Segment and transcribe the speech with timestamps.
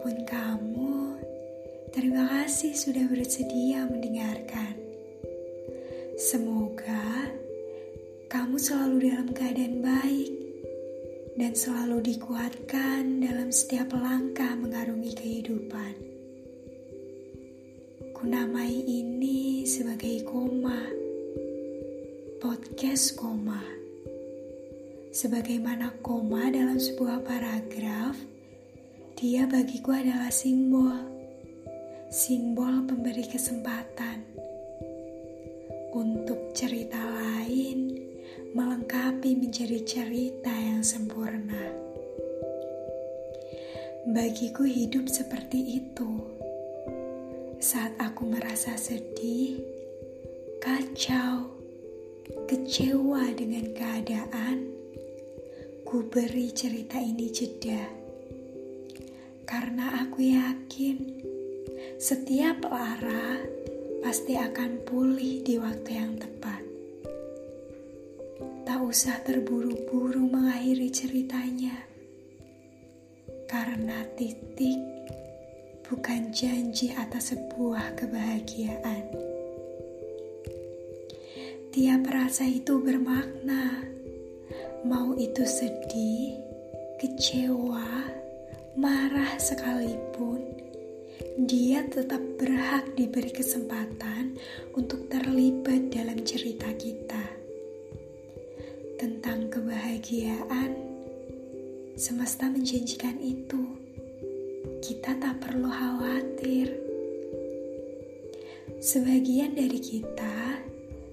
[0.00, 0.96] siapa pun kamu,
[1.92, 4.72] terima kasih sudah bersedia mendengarkan.
[6.16, 7.28] Semoga
[8.32, 10.32] kamu selalu dalam keadaan baik
[11.36, 15.92] dan selalu dikuatkan dalam setiap langkah mengarungi kehidupan.
[18.16, 20.80] Kunamai ini sebagai koma,
[22.40, 23.60] podcast koma.
[25.12, 28.29] Sebagaimana koma dalam sebuah paragraf,
[29.20, 30.96] dia bagiku adalah simbol.
[32.08, 34.24] Simbol pemberi kesempatan
[35.92, 38.00] untuk cerita lain
[38.56, 41.68] melengkapi menjadi cerita yang sempurna.
[44.08, 46.10] Bagiku hidup seperti itu.
[47.60, 49.60] Saat aku merasa sedih,
[50.64, 51.60] kacau,
[52.48, 54.80] kecewa dengan keadaan,
[55.90, 57.99] Ku beri cerita ini jeda
[59.50, 61.26] karena aku yakin
[61.98, 63.42] setiap lara
[63.98, 66.62] pasti akan pulih di waktu yang tepat.
[68.62, 71.74] Tak usah terburu-buru mengakhiri ceritanya,
[73.50, 74.78] karena titik
[75.90, 79.02] bukan janji atas sebuah kebahagiaan.
[81.74, 83.90] Tiap rasa itu bermakna
[84.80, 86.40] Mau itu sedih,
[86.96, 88.19] kecewa,
[88.80, 90.40] marah sekalipun,
[91.44, 94.40] dia tetap berhak diberi kesempatan
[94.72, 97.20] untuk terlibat dalam cerita kita.
[98.96, 100.72] Tentang kebahagiaan,
[101.92, 103.60] semesta menjanjikan itu.
[104.80, 106.72] Kita tak perlu khawatir.
[108.80, 110.56] Sebagian dari kita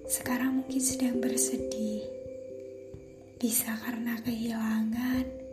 [0.08, 2.00] sekarang mungkin sedang bersedih
[3.36, 5.47] bisa karena kehilangan,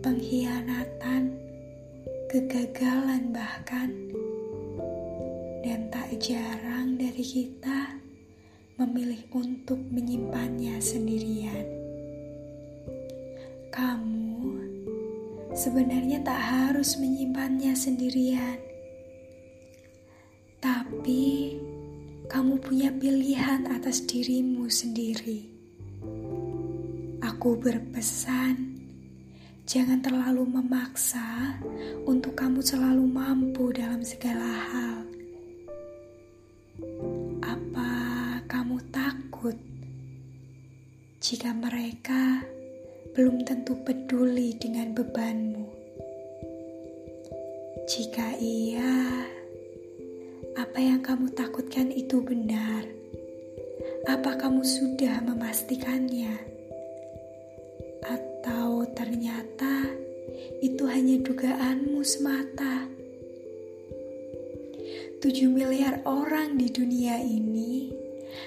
[0.00, 1.34] pengkhianatan,
[2.28, 3.90] kegagalan bahkan.
[5.66, 7.98] Dan tak jarang dari kita
[8.76, 11.66] memilih untuk menyimpannya sendirian.
[13.72, 14.52] Kamu
[15.56, 18.60] sebenarnya tak harus menyimpannya sendirian.
[20.60, 21.56] Tapi
[22.28, 25.48] kamu punya pilihan atas dirimu sendiri.
[27.24, 28.75] Aku berpesan,
[29.66, 31.58] jangan terlalu memaksa
[32.06, 34.98] untuk kamu selalu mampu dalam segala hal.
[37.42, 37.90] Apa
[38.46, 39.58] kamu takut
[41.18, 42.46] jika mereka
[43.18, 45.66] belum tentu peduli dengan bebanmu?
[47.90, 49.26] Jika iya,
[50.54, 52.86] apa yang kamu takutkan itu benar?
[54.06, 56.55] Apa kamu sudah memastikannya?
[58.96, 59.92] Ternyata
[60.64, 62.88] itu hanya dugaanmu semata.
[65.20, 67.92] 7 miliar orang di dunia ini,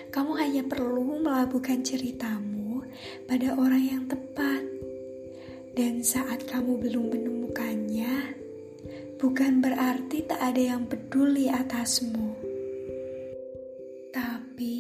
[0.10, 2.82] kamu hanya perlu melabuhkan ceritamu
[3.30, 4.66] pada orang yang tepat.
[5.78, 8.36] Dan saat kamu belum menemukannya,
[9.22, 12.36] bukan berarti tak ada yang peduli atasmu.
[14.10, 14.76] Tapi,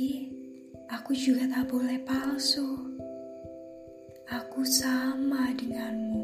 [0.90, 2.98] aku juga tak boleh palsu.
[4.59, 6.19] Aku sama denganmu.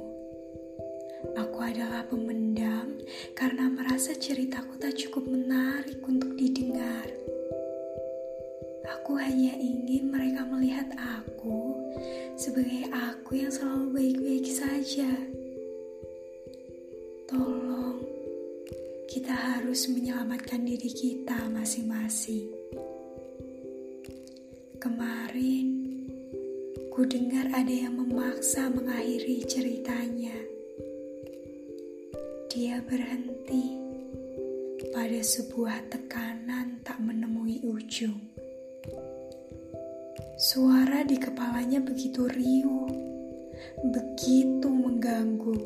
[1.40, 3.00] Aku adalah pemendam
[3.32, 7.08] karena merasa ceritaku tak cukup menarik untuk didengar.
[8.92, 11.80] Aku hanya ingin mereka melihat aku
[12.36, 15.16] sebagai aku yang selalu baik-baik saja.
[17.32, 18.04] Tolong,
[19.08, 22.52] kita harus menyelamatkan diri kita masing-masing.
[24.84, 25.75] Kemarin,
[26.96, 30.32] Ku dengar ada yang memaksa mengakhiri ceritanya.
[32.48, 33.76] Dia berhenti
[34.96, 38.16] pada sebuah tekanan tak menemui ujung.
[40.40, 42.88] Suara di kepalanya begitu riuh,
[43.92, 45.60] begitu mengganggu,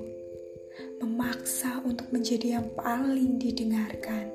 [0.97, 4.33] memaksa untuk menjadi yang paling didengarkan.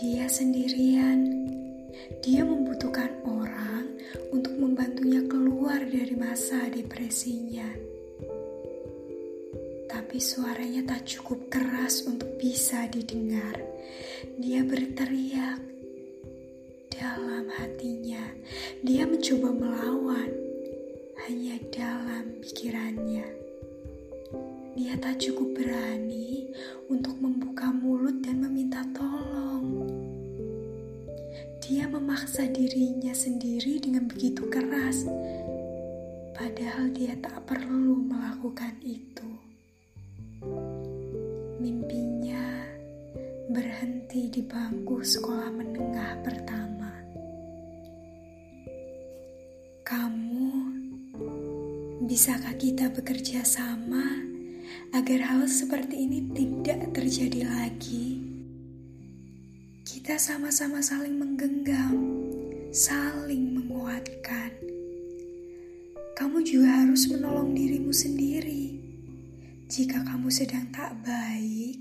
[0.00, 1.28] Dia sendirian,
[2.24, 3.79] dia membutuhkan orang
[5.10, 7.66] membantunya keluar dari masa depresinya.
[9.90, 13.58] Tapi suaranya tak cukup keras untuk bisa didengar.
[14.38, 15.58] Dia berteriak
[16.94, 18.22] dalam hatinya.
[18.86, 20.30] Dia mencoba melawan
[21.26, 23.26] hanya dalam pikirannya.
[24.78, 26.54] Dia tak cukup berani
[26.86, 29.49] untuk membuka mulut dan meminta tolong.
[31.70, 35.06] Dia memaksa dirinya sendiri dengan begitu keras.
[36.34, 39.30] padahal dia tak perlu melakukan itu.
[41.62, 42.66] Mimpinya
[43.54, 46.90] berhenti di bangku sekolah menengah pertama.
[49.86, 50.50] Kamu,
[52.02, 54.10] bisakah kita bekerja sama
[54.90, 58.19] agar hal seperti ini tidak terjadi lagi?
[60.10, 61.94] Kita sama-sama saling menggenggam,
[62.74, 64.50] saling menguatkan.
[66.18, 68.74] Kamu juga harus menolong dirimu sendiri.
[69.70, 71.78] Jika kamu sedang tak baik,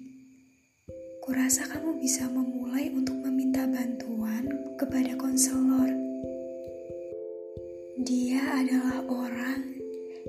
[1.26, 4.46] kurasa kamu bisa memulai untuk meminta bantuan
[4.78, 5.90] kepada konselor.
[7.98, 9.74] Dia adalah orang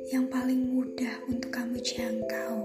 [0.09, 2.65] yang paling mudah untuk kamu jangkau.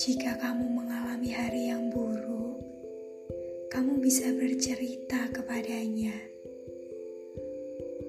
[0.00, 2.47] Jika kamu mengalami hari yang buruk,
[3.78, 6.10] kamu bisa bercerita kepadanya.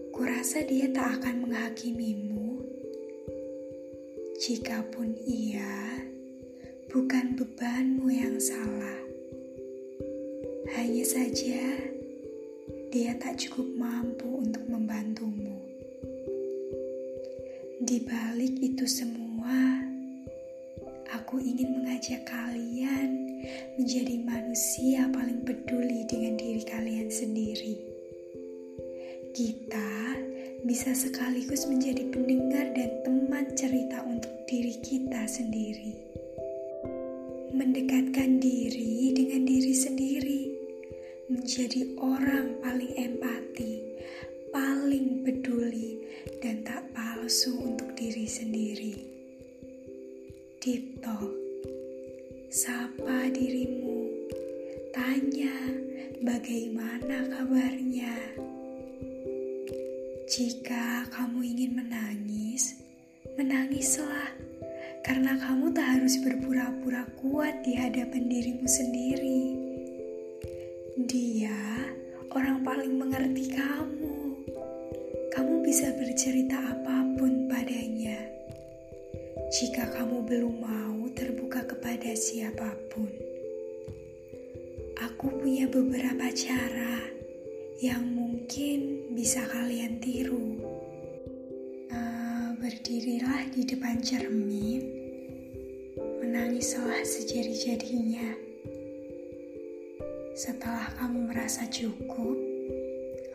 [0.09, 2.57] Kurasa dia tak akan menghakimimu.
[4.41, 6.01] Jikapun ia
[6.89, 8.97] bukan bebanmu yang salah.
[10.73, 11.85] Hanya saja
[12.89, 15.53] dia tak cukup mampu untuk membantumu.
[17.77, 19.85] Di balik itu semua,
[21.13, 23.18] aku ingin mengajak kalian
[23.79, 27.75] menjadi manusia paling peduli dengan diri kalian sendiri.
[29.31, 30.17] Kita
[30.67, 35.95] bisa sekaligus menjadi pendengar dan teman cerita untuk diri kita sendiri.
[37.55, 40.41] Mendekatkan diri dengan diri sendiri,
[41.31, 43.73] menjadi orang paling empati,
[44.51, 46.03] paling peduli,
[46.43, 48.95] dan tak palsu untuk diri sendiri.
[50.59, 51.38] Deep Talk
[52.99, 54.11] Sapa dirimu,
[54.91, 55.55] tanya
[56.19, 58.11] bagaimana kabarnya.
[60.27, 62.75] Jika kamu ingin menangis,
[63.39, 64.35] menangislah,
[65.07, 69.55] karena kamu tak harus berpura-pura kuat di hadapan dirimu sendiri.
[70.99, 71.55] Dia
[72.35, 74.43] orang paling mengerti kamu.
[75.31, 78.38] Kamu bisa bercerita apa pun padanya.
[79.49, 83.09] Jika kamu belum mau terbuka kepada siapa pun.
[85.09, 87.01] Aku punya beberapa cara
[87.81, 90.53] yang mungkin bisa kalian tiru.
[91.89, 94.85] Uh, berdirilah di depan cermin,
[95.97, 98.29] menangislah sejadi-jadinya.
[100.37, 102.37] Setelah kamu merasa cukup,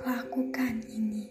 [0.07, 1.27] lakukan ini.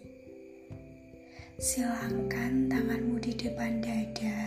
[1.56, 4.43] Silangkan tanganmu di depan dada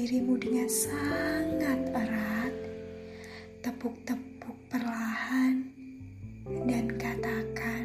[0.00, 2.56] dirimu dengan sangat erat,
[3.60, 5.68] tepuk-tepuk perlahan,
[6.64, 7.84] dan katakan,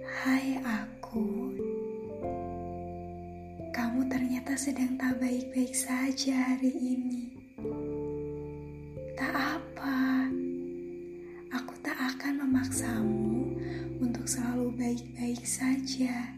[0.00, 1.52] "Hai aku,
[3.68, 7.36] kamu ternyata sedang tak baik-baik saja hari ini.
[9.20, 10.24] Tak apa,
[11.52, 13.60] aku tak akan memaksamu
[14.00, 16.32] untuk selalu baik-baik saja."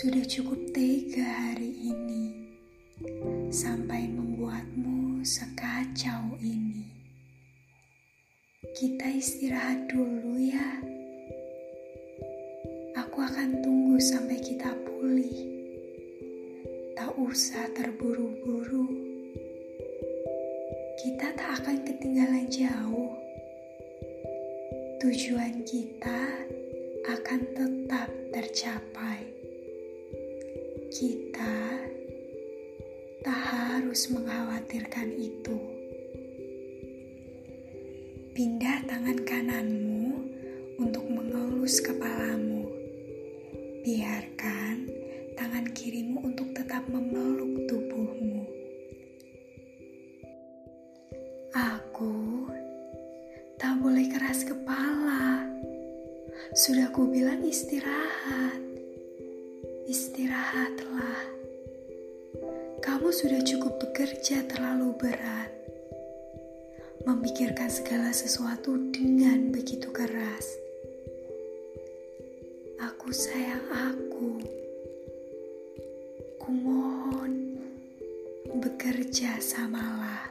[0.00, 2.32] Sudah cukup tega hari ini
[3.52, 6.88] sampai membuatmu sekacau ini.
[8.72, 10.80] Kita istirahat dulu ya.
[12.96, 15.36] Aku akan tunggu sampai kita pulih.
[16.96, 18.88] Tak usah terburu-buru.
[20.96, 23.20] Kita tak akan ketinggalan jauh.
[25.04, 26.40] Tujuan kita
[27.04, 29.39] akan tetap tercapai.
[30.90, 31.54] Kita
[33.22, 35.54] tak harus mengkhawatirkan itu.
[38.34, 40.10] Pindah tangan kananmu
[40.82, 42.66] untuk mengelus kepalamu.
[43.86, 44.90] Biarkan
[45.38, 48.50] tangan kirimu untuk tetap memeluk tubuhmu.
[51.54, 52.50] Aku
[53.62, 55.46] tak boleh keras kepala
[56.50, 58.69] sudah ku bilang istirahat.
[59.90, 61.18] Istirahatlah.
[62.78, 65.50] Kamu sudah cukup bekerja terlalu berat.
[67.02, 70.46] Memikirkan segala sesuatu dengan begitu keras.
[72.78, 74.38] Aku sayang aku.
[76.38, 77.58] Kumohon
[78.62, 80.30] bekerja samalah.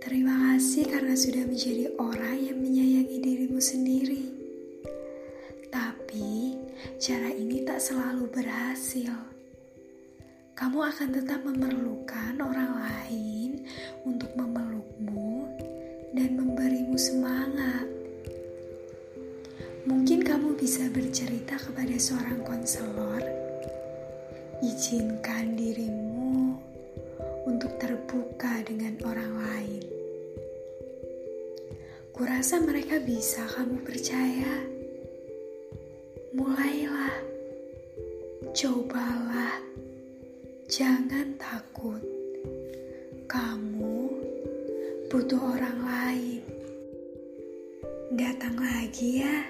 [0.00, 4.37] Terima kasih karena sudah menjadi orang yang menyayangi dirimu sendiri.
[7.78, 9.14] Tak selalu berhasil.
[10.58, 13.62] Kamu akan tetap memerlukan orang lain
[14.02, 15.46] untuk memelukmu
[16.10, 17.86] dan memberimu semangat.
[19.86, 23.22] Mungkin kamu bisa bercerita kepada seorang konselor.
[24.58, 26.58] Izinkan dirimu
[27.46, 29.86] untuk terbuka dengan orang lain.
[32.10, 34.66] Kurasa mereka bisa kamu percaya.
[36.34, 37.27] Mulailah,
[38.58, 39.54] cobalah,
[40.66, 42.02] jangan takut.
[43.30, 44.10] Kamu
[45.06, 46.42] butuh orang lain.
[48.18, 49.46] Datang lagi ya,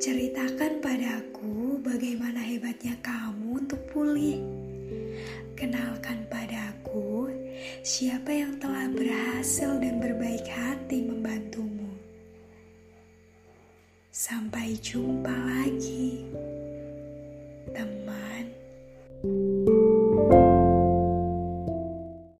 [0.00, 4.40] ceritakan padaku bagaimana hebatnya kamu untuk pulih.
[5.52, 7.28] Kenalkan padaku
[7.84, 11.92] siapa yang telah berhasil dan berbaik hati membantumu.
[14.08, 16.24] Sampai jumpa lagi.
[17.72, 18.52] naman.